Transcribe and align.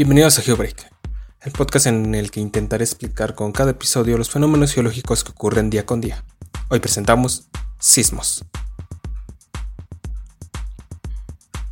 Bienvenidos 0.00 0.38
a 0.38 0.42
GeoBreak, 0.42 0.90
el 1.42 1.52
podcast 1.52 1.84
en 1.84 2.14
el 2.14 2.30
que 2.30 2.40
intentaré 2.40 2.84
explicar 2.84 3.34
con 3.34 3.52
cada 3.52 3.72
episodio 3.72 4.16
los 4.16 4.30
fenómenos 4.30 4.72
geológicos 4.72 5.24
que 5.24 5.32
ocurren 5.32 5.68
día 5.68 5.84
con 5.84 6.00
día. 6.00 6.24
Hoy 6.70 6.80
presentamos 6.80 7.48
sismos. 7.78 8.46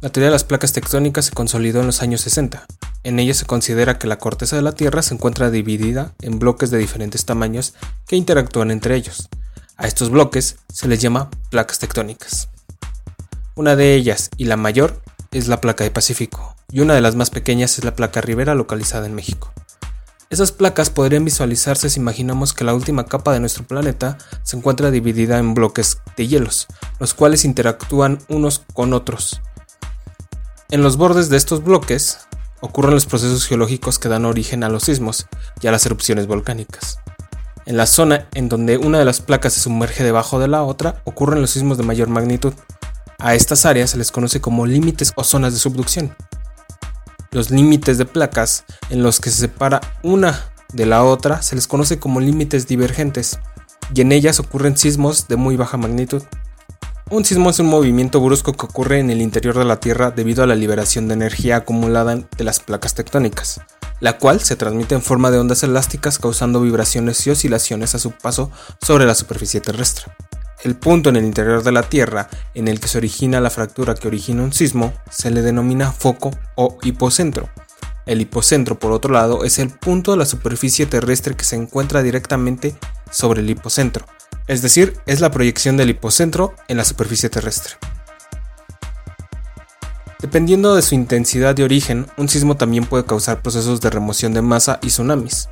La 0.03 0.11
teoría 0.11 0.27
de 0.27 0.33
las 0.33 0.45
placas 0.45 0.75
tectónicas 0.75 1.25
se 1.25 1.33
consolidó 1.33 1.81
en 1.81 1.87
los 1.87 2.03
años 2.03 2.21
60. 2.21 2.67
En 3.03 3.19
ella 3.19 3.33
se 3.33 3.47
considera 3.47 3.99
que 3.99 4.07
la 4.07 4.19
corteza 4.19 4.57
de 4.57 4.63
la 4.63 4.73
Tierra 4.73 5.01
se 5.01 5.15
encuentra 5.15 5.51
dividida 5.51 6.13
en 6.21 6.39
bloques 6.39 6.71
de 6.71 6.77
diferentes 6.77 7.25
tamaños 7.25 7.73
que 8.07 8.17
interactúan 8.17 8.71
entre 8.71 8.95
ellos. 8.95 9.31
A 9.79 9.87
estos 9.87 10.11
bloques 10.11 10.59
se 10.71 10.87
les 10.87 11.01
llama 11.01 11.31
placas 11.49 11.79
tectónicas. 11.79 12.51
Una 13.55 13.75
de 13.75 13.95
ellas, 13.95 14.29
y 14.37 14.45
la 14.45 14.59
mayor, 14.59 15.01
es 15.31 15.49
la 15.49 15.63
placa 15.63 15.83
de 15.83 15.91
Pacífico, 15.91 16.58
y 16.71 16.81
una 16.81 16.95
de 16.95 17.01
las 17.01 17.15
más 17.15 17.31
pequeñas 17.31 17.79
es 17.79 17.85
la 17.85 17.95
placa 17.95 18.21
Rivera 18.21 18.55
localizada 18.55 19.07
en 19.07 19.15
México. 19.15 19.53
Esas 20.31 20.53
placas 20.53 20.91
podrían 20.91 21.25
visualizarse 21.25 21.89
si 21.89 21.99
imaginamos 21.99 22.53
que 22.53 22.65
la 22.65 22.75
última 22.75 23.07
capa 23.07 23.33
de 23.33 23.41
nuestro 23.41 23.65
planeta 23.65 24.19
se 24.43 24.59
encuentra 24.59 24.91
dividida 24.91 25.39
en 25.39 25.55
bloques 25.55 25.99
de 26.17 26.27
hielos, 26.27 26.67
los 27.01 27.15
cuales 27.15 27.47
interactúan 27.47 28.19
unos 28.29 28.63
con 28.75 28.93
otros. 28.93 29.41
En 30.71 30.83
los 30.83 30.99
bordes 30.99 31.31
de 31.31 31.39
estos 31.39 31.65
bloques 31.65 32.19
ocurren 32.61 32.93
los 32.93 33.07
procesos 33.07 33.47
geológicos 33.47 33.99
que 33.99 34.11
dan 34.11 34.27
origen 34.27 34.65
a 34.65 34.69
los 34.69 34.83
sismos 34.83 35.27
y 35.63 35.67
a 35.67 35.73
las 35.73 35.87
erupciones 35.87 36.27
volcánicas. 36.27 36.99
En 37.65 37.79
la 37.79 37.87
zona 37.87 38.29
en 38.35 38.51
donde 38.51 38.77
una 38.77 38.99
de 38.99 39.07
las 39.07 39.23
placas 39.23 39.55
se 39.55 39.61
sumerge 39.61 40.05
debajo 40.05 40.39
de 40.39 40.49
la 40.49 40.63
otra 40.63 41.01
ocurren 41.05 41.41
los 41.41 41.51
sismos 41.51 41.79
de 41.79 41.85
mayor 41.85 42.09
magnitud, 42.09 42.53
a 43.19 43.35
estas 43.35 43.65
áreas 43.65 43.91
se 43.91 43.97
les 43.97 44.13
conoce 44.13 44.43
como 44.43 44.67
límites 44.67 45.13
o 45.17 45.25
zonas 45.25 45.55
de 45.55 45.59
subducción. 45.59 46.15
Los 47.31 47.51
límites 47.51 47.99
de 47.99 48.07
placas 48.07 48.65
en 48.89 49.03
los 49.03 49.21
que 49.21 49.31
se 49.31 49.41
separa 49.41 49.81
una 50.03 50.51
de 50.73 50.87
la 50.87 51.05
otra 51.05 51.43
se 51.43 51.57
les 51.57 51.67
conoce 51.67 51.99
como 51.99 52.21
límites 52.21 52.67
divergentes, 52.67 53.39
y 53.95 54.01
en 54.01 54.13
ellas 54.13 54.41
ocurren 54.41 54.77
sismos 54.77 55.29
de 55.29 55.37
muy 55.37 55.57
baja 55.57 55.77
magnitud. 55.77 56.23
Un 57.11 57.25
sismo 57.25 57.51
es 57.51 57.59
un 57.59 57.67
movimiento 57.67 58.21
brusco 58.21 58.53
que 58.53 58.67
ocurre 58.67 59.01
en 59.01 59.11
el 59.11 59.23
interior 59.23 59.57
de 59.57 59.65
la 59.65 59.81
Tierra 59.81 60.11
debido 60.11 60.43
a 60.43 60.47
la 60.47 60.55
liberación 60.55 61.09
de 61.09 61.15
energía 61.15 61.57
acumulada 61.57 62.17
de 62.17 62.45
las 62.45 62.61
placas 62.61 62.95
tectónicas, 62.95 63.61
la 64.01 64.19
cual 64.19 64.41
se 64.41 64.57
transmite 64.57 64.95
en 64.95 65.03
forma 65.03 65.31
de 65.31 65.39
ondas 65.39 65.63
elásticas 65.63 66.19
causando 66.19 66.61
vibraciones 66.61 67.27
y 67.27 67.31
oscilaciones 67.31 67.95
a 67.95 67.99
su 67.99 68.11
paso 68.11 68.51
sobre 68.83 69.07
la 69.07 69.15
superficie 69.15 69.61
terrestre. 69.61 70.05
El 70.65 70.75
punto 70.75 71.09
en 71.09 71.17
el 71.17 71.25
interior 71.25 71.63
de 71.63 71.71
la 71.71 71.85
Tierra 71.85 72.29
en 72.55 72.67
el 72.67 72.81
que 72.81 72.89
se 72.89 72.99
origina 72.99 73.41
la 73.41 73.51
fractura 73.51 73.95
que 73.95 74.09
origina 74.09 74.43
un 74.43 74.53
sismo 74.53 74.93
se 75.09 75.31
le 75.31 75.43
denomina 75.43 75.93
foco 75.93 76.33
o 76.57 76.79
hipocentro. 76.83 77.49
El 78.07 78.21
hipocentro, 78.21 78.79
por 78.79 78.91
otro 78.91 79.13
lado, 79.13 79.45
es 79.45 79.59
el 79.61 79.71
punto 79.71 80.11
de 80.11 80.17
la 80.17 80.27
superficie 80.27 80.87
terrestre 80.87 81.37
que 81.37 81.45
se 81.45 81.55
encuentra 81.55 82.03
directamente 82.03 82.75
sobre 83.11 83.41
el 83.41 83.51
hipocentro, 83.51 84.07
es 84.49 84.63
decir, 84.63 84.95
es 85.07 85.21
la 85.21 85.31
proyección 85.31 85.77
del 85.77 85.91
hipocentro 85.91 86.55
en 86.69 86.79
la 86.79 86.85
superficie 86.85 87.29
terrestre. 87.29 87.75
Dependiendo 90.21 90.75
de 90.75 90.83
su 90.83 90.97
intensidad 90.97 91.55
de 91.55 91.63
origen, 91.63 92.07
un 92.17 92.29
sismo 92.29 92.57
también 92.57 92.85
puede 92.85 93.05
causar 93.05 93.43
procesos 93.43 93.81
de 93.81 93.91
remoción 93.91 94.35
de 94.35 94.43
masa 94.43 94.81
y 94.83 94.89
tsunamis. 94.89 95.49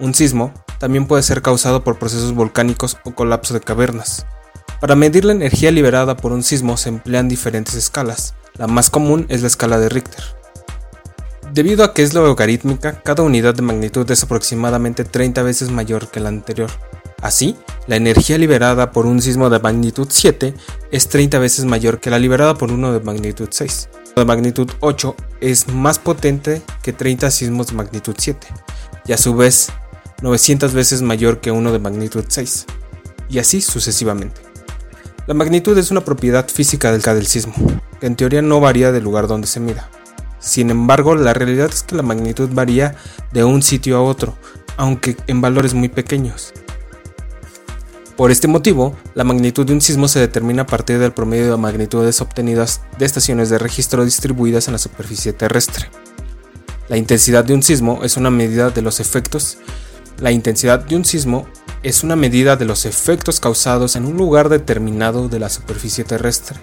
Un 0.00 0.12
sismo 0.12 0.52
también 0.78 1.06
puede 1.06 1.22
ser 1.22 1.40
causado 1.40 1.82
por 1.82 1.98
procesos 1.98 2.34
volcánicos 2.34 2.98
o 3.04 3.14
colapso 3.14 3.54
de 3.54 3.60
cavernas. 3.60 4.26
Para 4.84 4.96
medir 4.96 5.24
la 5.24 5.32
energía 5.32 5.70
liberada 5.70 6.14
por 6.14 6.30
un 6.30 6.42
sismo 6.42 6.76
se 6.76 6.90
emplean 6.90 7.26
diferentes 7.26 7.74
escalas. 7.74 8.34
La 8.58 8.66
más 8.66 8.90
común 8.90 9.24
es 9.30 9.40
la 9.40 9.46
escala 9.46 9.78
de 9.78 9.88
Richter. 9.88 10.22
Debido 11.54 11.84
a 11.84 11.94
que 11.94 12.02
es 12.02 12.12
logarítmica, 12.12 13.00
cada 13.00 13.22
unidad 13.22 13.54
de 13.54 13.62
magnitud 13.62 14.10
es 14.10 14.22
aproximadamente 14.22 15.04
30 15.04 15.42
veces 15.42 15.70
mayor 15.70 16.10
que 16.10 16.20
la 16.20 16.28
anterior. 16.28 16.70
Así, 17.22 17.56
la 17.86 17.96
energía 17.96 18.36
liberada 18.36 18.90
por 18.90 19.06
un 19.06 19.22
sismo 19.22 19.48
de 19.48 19.58
magnitud 19.58 20.08
7 20.10 20.52
es 20.90 21.08
30 21.08 21.38
veces 21.38 21.64
mayor 21.64 21.98
que 21.98 22.10
la 22.10 22.18
liberada 22.18 22.52
por 22.52 22.70
uno 22.70 22.92
de 22.92 23.00
magnitud 23.00 23.48
6. 23.50 23.88
de 24.14 24.24
magnitud 24.26 24.70
8 24.80 25.16
es 25.40 25.66
más 25.68 25.98
potente 25.98 26.60
que 26.82 26.92
30 26.92 27.30
sismos 27.30 27.68
de 27.68 27.72
magnitud 27.76 28.16
7, 28.18 28.46
y 29.06 29.14
a 29.14 29.16
su 29.16 29.34
vez 29.34 29.68
900 30.20 30.74
veces 30.74 31.00
mayor 31.00 31.40
que 31.40 31.52
uno 31.52 31.72
de 31.72 31.78
magnitud 31.78 32.26
6, 32.28 32.66
y 33.30 33.38
así 33.38 33.62
sucesivamente. 33.62 34.43
La 35.26 35.32
magnitud 35.32 35.76
es 35.78 35.90
una 35.90 36.02
propiedad 36.02 36.46
física 36.50 36.92
del 36.92 37.00
del 37.00 37.26
sismo, 37.26 37.54
que 37.98 38.06
en 38.06 38.14
teoría 38.14 38.42
no 38.42 38.60
varía 38.60 38.92
del 38.92 39.04
lugar 39.04 39.26
donde 39.26 39.46
se 39.46 39.58
mida. 39.58 39.88
Sin 40.38 40.68
embargo, 40.68 41.14
la 41.14 41.32
realidad 41.32 41.70
es 41.72 41.82
que 41.82 41.96
la 41.96 42.02
magnitud 42.02 42.50
varía 42.52 42.94
de 43.32 43.42
un 43.42 43.62
sitio 43.62 43.96
a 43.96 44.02
otro, 44.02 44.36
aunque 44.76 45.16
en 45.26 45.40
valores 45.40 45.72
muy 45.72 45.88
pequeños. 45.88 46.52
Por 48.18 48.30
este 48.30 48.48
motivo, 48.48 48.94
la 49.14 49.24
magnitud 49.24 49.64
de 49.64 49.72
un 49.72 49.80
sismo 49.80 50.08
se 50.08 50.20
determina 50.20 50.62
a 50.62 50.66
partir 50.66 50.98
del 50.98 51.14
promedio 51.14 51.50
de 51.52 51.56
magnitudes 51.56 52.20
obtenidas 52.20 52.82
de 52.98 53.06
estaciones 53.06 53.48
de 53.48 53.58
registro 53.58 54.04
distribuidas 54.04 54.68
en 54.68 54.72
la 54.72 54.78
superficie 54.78 55.32
terrestre. 55.32 55.88
La 56.88 56.98
intensidad 56.98 57.46
de 57.46 57.54
un 57.54 57.62
sismo 57.62 58.00
es 58.04 58.18
una 58.18 58.28
medida 58.28 58.68
de 58.68 58.82
los 58.82 59.00
efectos. 59.00 59.56
La 60.18 60.32
intensidad 60.32 60.80
de 60.80 60.96
un 60.96 61.06
sismo 61.06 61.46
es 61.84 62.02
una 62.02 62.16
medida 62.16 62.56
de 62.56 62.64
los 62.64 62.86
efectos 62.86 63.40
causados 63.40 63.94
en 63.94 64.06
un 64.06 64.16
lugar 64.16 64.48
determinado 64.48 65.28
de 65.28 65.38
la 65.38 65.50
superficie 65.50 66.02
terrestre. 66.02 66.58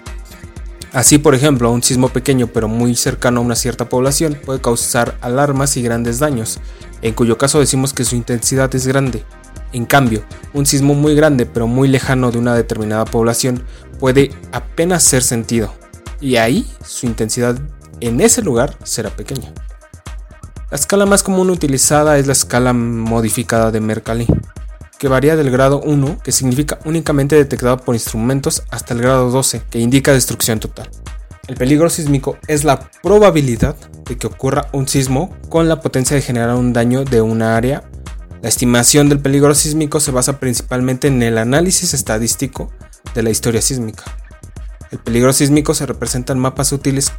Así, 0.92 1.16
por 1.16 1.36
ejemplo, 1.36 1.70
un 1.70 1.82
sismo 1.82 2.08
pequeño 2.08 2.48
pero 2.48 2.66
muy 2.66 2.96
cercano 2.96 3.40
a 3.40 3.44
una 3.44 3.54
cierta 3.54 3.88
población 3.88 4.36
puede 4.44 4.60
causar 4.60 5.16
alarmas 5.20 5.76
y 5.76 5.82
grandes 5.82 6.18
daños, 6.18 6.58
en 7.02 7.14
cuyo 7.14 7.38
caso 7.38 7.60
decimos 7.60 7.94
que 7.94 8.04
su 8.04 8.16
intensidad 8.16 8.74
es 8.74 8.86
grande. 8.86 9.24
En 9.72 9.86
cambio, 9.86 10.24
un 10.52 10.66
sismo 10.66 10.94
muy 10.94 11.14
grande 11.14 11.46
pero 11.46 11.68
muy 11.68 11.86
lejano 11.86 12.32
de 12.32 12.38
una 12.38 12.56
determinada 12.56 13.04
población 13.04 13.62
puede 14.00 14.32
apenas 14.50 15.04
ser 15.04 15.22
sentido, 15.22 15.72
y 16.20 16.36
ahí 16.36 16.68
su 16.84 17.06
intensidad 17.06 17.58
en 18.00 18.20
ese 18.20 18.42
lugar 18.42 18.76
será 18.82 19.10
pequeña. 19.10 19.54
La 20.70 20.76
escala 20.76 21.06
más 21.06 21.22
común 21.22 21.48
utilizada 21.48 22.18
es 22.18 22.26
la 22.26 22.32
escala 22.32 22.72
modificada 22.72 23.70
de 23.70 23.80
Mercalli 23.80 24.26
que 25.02 25.08
varía 25.08 25.34
del 25.34 25.50
grado 25.50 25.80
1, 25.80 26.18
que 26.22 26.30
significa 26.30 26.78
únicamente 26.84 27.34
detectado 27.34 27.76
por 27.76 27.96
instrumentos, 27.96 28.62
hasta 28.70 28.94
el 28.94 29.02
grado 29.02 29.32
12, 29.32 29.62
que 29.68 29.80
indica 29.80 30.12
destrucción 30.12 30.60
total. 30.60 30.88
El 31.48 31.56
peligro 31.56 31.90
sísmico 31.90 32.38
es 32.46 32.62
la 32.62 32.88
probabilidad 33.02 33.74
de 34.04 34.16
que 34.16 34.28
ocurra 34.28 34.68
un 34.72 34.86
sismo 34.86 35.36
con 35.48 35.68
la 35.68 35.80
potencia 35.80 36.14
de 36.14 36.22
generar 36.22 36.54
un 36.54 36.72
daño 36.72 37.02
de 37.02 37.20
una 37.20 37.56
área. 37.56 37.82
La 38.42 38.48
estimación 38.48 39.08
del 39.08 39.18
peligro 39.18 39.56
sísmico 39.56 39.98
se 39.98 40.12
basa 40.12 40.38
principalmente 40.38 41.08
en 41.08 41.20
el 41.24 41.36
análisis 41.36 41.94
estadístico 41.94 42.70
de 43.12 43.24
la 43.24 43.30
historia 43.30 43.60
sísmica. 43.60 44.04
El 44.92 45.00
peligro 45.00 45.32
sísmico 45.32 45.74
se 45.74 45.84
representa 45.84 46.32
en 46.32 46.38
mapas 46.38 46.70
útiles 46.70 47.10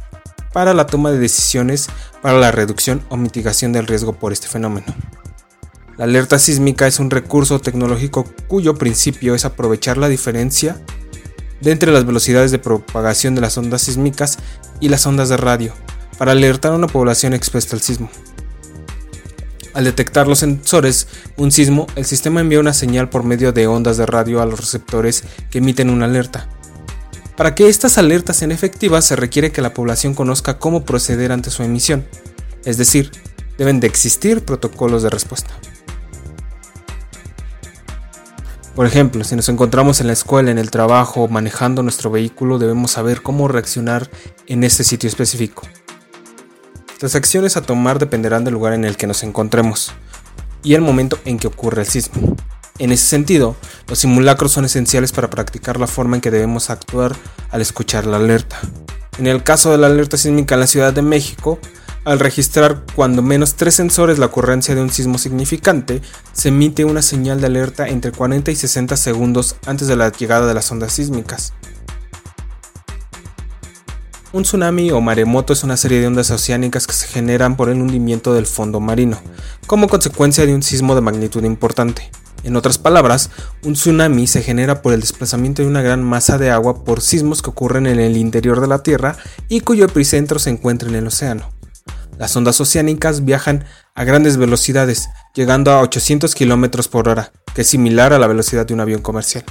para 0.54 0.72
la 0.72 0.86
toma 0.86 1.10
de 1.10 1.18
decisiones 1.18 1.88
para 2.22 2.38
la 2.38 2.50
reducción 2.50 3.02
o 3.10 3.18
mitigación 3.18 3.74
del 3.74 3.86
riesgo 3.86 4.14
por 4.14 4.32
este 4.32 4.48
fenómeno. 4.48 4.86
La 5.96 6.04
alerta 6.04 6.40
sísmica 6.40 6.88
es 6.88 6.98
un 6.98 7.10
recurso 7.10 7.60
tecnológico 7.60 8.24
cuyo 8.48 8.74
principio 8.74 9.36
es 9.36 9.44
aprovechar 9.44 9.96
la 9.96 10.08
diferencia 10.08 10.76
entre 11.62 11.92
las 11.92 12.04
velocidades 12.04 12.50
de 12.50 12.58
propagación 12.58 13.36
de 13.36 13.40
las 13.40 13.56
ondas 13.56 13.82
sísmicas 13.82 14.38
y 14.80 14.88
las 14.88 15.06
ondas 15.06 15.28
de 15.28 15.36
radio 15.36 15.72
para 16.18 16.32
alertar 16.32 16.72
a 16.72 16.76
una 16.76 16.88
población 16.88 17.32
expuesta 17.32 17.76
al 17.76 17.82
sismo. 17.82 18.10
Al 19.72 19.84
detectar 19.84 20.26
los 20.26 20.40
sensores 20.40 21.06
un 21.36 21.52
sismo, 21.52 21.86
el 21.94 22.04
sistema 22.04 22.40
envía 22.40 22.60
una 22.60 22.72
señal 22.72 23.08
por 23.08 23.22
medio 23.22 23.52
de 23.52 23.66
ondas 23.68 23.96
de 23.96 24.06
radio 24.06 24.42
a 24.42 24.46
los 24.46 24.60
receptores 24.60 25.22
que 25.50 25.58
emiten 25.58 25.90
una 25.90 26.06
alerta. 26.06 26.48
Para 27.36 27.54
que 27.54 27.68
estas 27.68 27.98
alertas 27.98 28.36
sean 28.36 28.52
efectivas 28.52 29.04
se 29.04 29.16
requiere 29.16 29.52
que 29.52 29.62
la 29.62 29.74
población 29.74 30.14
conozca 30.14 30.58
cómo 30.58 30.84
proceder 30.84 31.30
ante 31.30 31.50
su 31.50 31.62
emisión, 31.62 32.04
es 32.64 32.78
decir, 32.78 33.12
deben 33.58 33.78
de 33.78 33.86
existir 33.86 34.44
protocolos 34.44 35.02
de 35.02 35.10
respuesta. 35.10 35.54
Por 38.74 38.86
ejemplo, 38.86 39.22
si 39.22 39.36
nos 39.36 39.48
encontramos 39.48 40.00
en 40.00 40.08
la 40.08 40.14
escuela, 40.14 40.50
en 40.50 40.58
el 40.58 40.72
trabajo, 40.72 41.28
manejando 41.28 41.84
nuestro 41.84 42.10
vehículo, 42.10 42.58
debemos 42.58 42.90
saber 42.90 43.22
cómo 43.22 43.46
reaccionar 43.46 44.10
en 44.48 44.64
este 44.64 44.82
sitio 44.82 45.08
específico. 45.08 45.62
Las 47.00 47.14
acciones 47.14 47.56
a 47.56 47.62
tomar 47.62 48.00
dependerán 48.00 48.42
del 48.44 48.54
lugar 48.54 48.72
en 48.72 48.84
el 48.84 48.96
que 48.96 49.06
nos 49.06 49.22
encontremos 49.22 49.92
y 50.64 50.74
el 50.74 50.80
momento 50.80 51.20
en 51.24 51.38
que 51.38 51.46
ocurre 51.46 51.82
el 51.82 51.88
sismo. 51.88 52.36
En 52.80 52.90
ese 52.90 53.06
sentido, 53.06 53.54
los 53.86 54.00
simulacros 54.00 54.50
son 54.50 54.64
esenciales 54.64 55.12
para 55.12 55.30
practicar 55.30 55.78
la 55.78 55.86
forma 55.86 56.16
en 56.16 56.20
que 56.20 56.32
debemos 56.32 56.68
actuar 56.68 57.14
al 57.50 57.60
escuchar 57.60 58.06
la 58.06 58.16
alerta. 58.16 58.58
En 59.18 59.28
el 59.28 59.44
caso 59.44 59.70
de 59.70 59.78
la 59.78 59.86
alerta 59.86 60.16
sísmica 60.16 60.54
en 60.54 60.60
la 60.60 60.66
Ciudad 60.66 60.92
de 60.92 61.02
México, 61.02 61.60
al 62.04 62.20
registrar 62.20 62.84
cuando 62.94 63.22
menos 63.22 63.54
tres 63.54 63.74
sensores 63.74 64.18
la 64.18 64.26
ocurrencia 64.26 64.74
de 64.74 64.82
un 64.82 64.90
sismo 64.90 65.18
significante, 65.18 66.02
se 66.32 66.48
emite 66.48 66.84
una 66.84 67.02
señal 67.02 67.40
de 67.40 67.46
alerta 67.46 67.88
entre 67.88 68.12
40 68.12 68.50
y 68.50 68.56
60 68.56 68.96
segundos 68.96 69.56
antes 69.66 69.88
de 69.88 69.96
la 69.96 70.12
llegada 70.12 70.46
de 70.46 70.54
las 70.54 70.70
ondas 70.70 70.92
sísmicas. 70.92 71.52
Un 74.32 74.42
tsunami 74.42 74.90
o 74.90 75.00
maremoto 75.00 75.52
es 75.52 75.62
una 75.62 75.76
serie 75.76 76.00
de 76.00 76.08
ondas 76.08 76.30
oceánicas 76.30 76.86
que 76.86 76.92
se 76.92 77.06
generan 77.06 77.56
por 77.56 77.68
el 77.68 77.80
hundimiento 77.80 78.34
del 78.34 78.46
fondo 78.46 78.80
marino, 78.80 79.20
como 79.66 79.88
consecuencia 79.88 80.44
de 80.44 80.54
un 80.54 80.62
sismo 80.62 80.94
de 80.96 81.00
magnitud 81.00 81.44
importante. 81.44 82.10
En 82.42 82.56
otras 82.56 82.76
palabras, 82.76 83.30
un 83.62 83.72
tsunami 83.72 84.26
se 84.26 84.42
genera 84.42 84.82
por 84.82 84.92
el 84.92 85.00
desplazamiento 85.00 85.62
de 85.62 85.68
una 85.68 85.82
gran 85.82 86.02
masa 86.02 86.36
de 86.36 86.50
agua 86.50 86.84
por 86.84 87.00
sismos 87.00 87.40
que 87.40 87.50
ocurren 87.50 87.86
en 87.86 88.00
el 88.00 88.16
interior 88.18 88.60
de 88.60 88.66
la 88.66 88.82
Tierra 88.82 89.16
y 89.48 89.60
cuyo 89.60 89.86
epicentro 89.86 90.38
se 90.38 90.50
encuentra 90.50 90.88
en 90.88 90.96
el 90.96 91.06
océano. 91.06 91.48
Las 92.18 92.36
ondas 92.36 92.60
oceánicas 92.60 93.24
viajan 93.24 93.64
a 93.94 94.04
grandes 94.04 94.36
velocidades, 94.36 95.08
llegando 95.34 95.72
a 95.72 95.80
800 95.80 96.34
km 96.34 96.88
por 96.88 97.08
hora, 97.08 97.32
que 97.54 97.62
es 97.62 97.68
similar 97.68 98.12
a 98.12 98.18
la 98.18 98.26
velocidad 98.26 98.66
de 98.66 98.74
un 98.74 98.80
avión 98.80 99.02
comercial. 99.02 99.44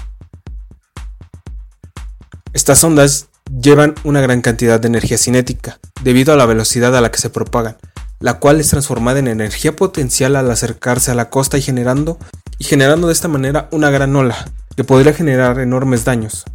Estas 2.54 2.84
ondas 2.84 3.28
llevan 3.62 3.96
una 4.04 4.22
gran 4.22 4.42
cantidad 4.42 4.80
de 4.80 4.88
energía 4.88 5.18
cinética, 5.18 5.80
debido 6.04 6.34
a 6.34 6.38
la 6.38 6.46
velocidad 6.46 6.96
a 6.96 7.02
la 7.02 7.12
que 7.12 7.20
se 7.20 7.30
propagan, 7.30 7.78
la 8.20 8.36
cual 8.36 8.62
es 8.62 8.70
transformada 8.70 9.20
en 9.20 9.28
energía 9.28 9.76
potencial 9.76 10.36
al 10.38 10.50
acercarse 10.50 11.12
a 11.12 11.16
la 11.16 11.30
costa 11.30 11.58
y 11.58 11.62
generando, 11.62 12.18
y 12.60 12.64
generando 12.64 13.08
de 13.08 13.14
esta 13.14 13.28
manera 13.28 13.68
una 13.72 13.90
gran 13.90 14.16
ola, 14.16 14.50
que 14.78 14.86
podría 14.86 15.14
generar 15.14 15.60
enormes 15.60 16.06
daños. 16.06 16.46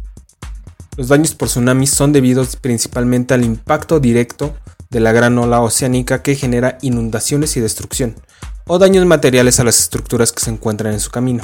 Los 0.97 1.07
daños 1.07 1.35
por 1.35 1.47
tsunamis 1.47 1.91
son 1.91 2.11
debidos 2.11 2.55
principalmente 2.55 3.33
al 3.33 3.45
impacto 3.45 3.99
directo 3.99 4.55
de 4.89 4.99
la 4.99 5.11
gran 5.11 5.37
ola 5.37 5.61
oceánica 5.61 6.21
que 6.23 6.35
genera 6.35 6.77
inundaciones 6.81 7.57
y 7.57 7.59
destrucción, 7.59 8.15
o 8.67 8.79
daños 8.79 9.05
materiales 9.05 9.59
a 9.59 9.63
las 9.63 9.79
estructuras 9.79 10.31
que 10.31 10.41
se 10.41 10.51
encuentran 10.51 10.93
en 10.93 10.99
su 10.99 11.11
camino. 11.11 11.43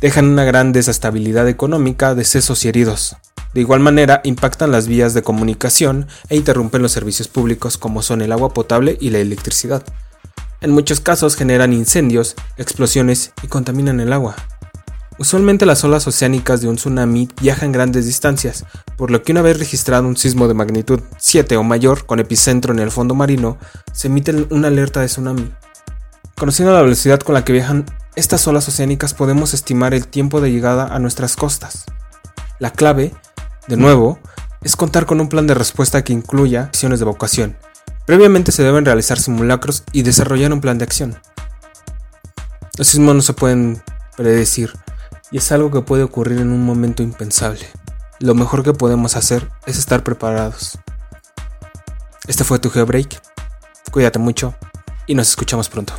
Dejan 0.00 0.26
una 0.26 0.44
gran 0.44 0.72
desestabilidad 0.72 1.48
económica, 1.48 2.14
decesos 2.14 2.64
y 2.64 2.68
heridos, 2.68 3.16
de 3.54 3.60
igual 3.60 3.78
manera, 3.78 4.20
impactan 4.24 4.72
las 4.72 4.88
vías 4.88 5.14
de 5.14 5.22
comunicación 5.22 6.08
e 6.28 6.34
interrumpen 6.34 6.82
los 6.82 6.90
servicios 6.90 7.28
públicos 7.28 7.78
como 7.78 8.02
son 8.02 8.20
el 8.20 8.32
agua 8.32 8.52
potable 8.52 8.98
y 9.00 9.10
la 9.10 9.20
electricidad. 9.20 9.84
En 10.60 10.72
muchos 10.72 10.98
casos 10.98 11.36
generan 11.36 11.72
incendios, 11.72 12.34
explosiones 12.56 13.32
y 13.44 13.46
contaminan 13.46 14.00
el 14.00 14.12
agua. 14.12 14.34
Usualmente 15.18 15.66
las 15.66 15.84
olas 15.84 16.06
oceánicas 16.06 16.60
de 16.60 16.68
un 16.68 16.76
tsunami 16.76 17.28
viajan 17.40 17.72
grandes 17.72 18.06
distancias, 18.06 18.64
por 18.96 19.10
lo 19.10 19.22
que 19.22 19.32
una 19.32 19.42
vez 19.42 19.58
registrado 19.58 20.08
un 20.08 20.16
sismo 20.16 20.48
de 20.48 20.54
magnitud 20.54 21.00
7 21.18 21.56
o 21.56 21.62
mayor 21.62 22.06
con 22.06 22.18
epicentro 22.20 22.72
en 22.72 22.80
el 22.80 22.90
fondo 22.90 23.14
marino, 23.14 23.56
se 23.92 24.08
emite 24.08 24.46
una 24.50 24.68
alerta 24.68 25.00
de 25.00 25.06
tsunami. 25.06 25.52
Conociendo 26.36 26.72
la 26.74 26.82
velocidad 26.82 27.20
con 27.20 27.34
la 27.34 27.44
que 27.44 27.52
viajan 27.52 27.86
estas 28.16 28.46
olas 28.48 28.68
oceánicas 28.68 29.14
podemos 29.14 29.54
estimar 29.54 29.94
el 29.94 30.06
tiempo 30.06 30.40
de 30.40 30.50
llegada 30.50 30.86
a 30.86 30.98
nuestras 30.98 31.36
costas. 31.36 31.84
La 32.58 32.70
clave 32.70 33.12
de 33.66 33.76
nuevo, 33.76 34.18
es 34.62 34.76
contar 34.76 35.06
con 35.06 35.20
un 35.20 35.28
plan 35.28 35.46
de 35.46 35.54
respuesta 35.54 36.02
que 36.02 36.12
incluya 36.12 36.64
acciones 36.64 36.98
de 36.98 37.04
evacuación. 37.04 37.56
Previamente 38.06 38.52
se 38.52 38.62
deben 38.62 38.84
realizar 38.84 39.18
simulacros 39.18 39.84
y 39.92 40.02
desarrollar 40.02 40.52
un 40.52 40.60
plan 40.60 40.78
de 40.78 40.84
acción. 40.84 41.18
Los 42.76 42.88
sismos 42.88 43.14
no 43.14 43.22
se 43.22 43.32
pueden 43.32 43.82
predecir 44.16 44.72
y 45.34 45.38
es 45.38 45.50
algo 45.50 45.72
que 45.72 45.80
puede 45.80 46.04
ocurrir 46.04 46.38
en 46.38 46.52
un 46.52 46.64
momento 46.64 47.02
impensable. 47.02 47.66
Lo 48.20 48.36
mejor 48.36 48.62
que 48.62 48.72
podemos 48.72 49.16
hacer 49.16 49.50
es 49.66 49.78
estar 49.78 50.04
preparados. 50.04 50.78
Este 52.28 52.44
fue 52.44 52.60
tu 52.60 52.70
Geobreak. 52.70 53.20
Cuídate 53.90 54.20
mucho 54.20 54.54
y 55.08 55.16
nos 55.16 55.28
escuchamos 55.28 55.68
pronto. 55.68 55.92